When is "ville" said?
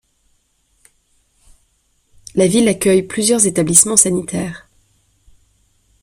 2.47-2.67